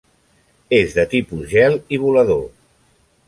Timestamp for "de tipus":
0.95-1.45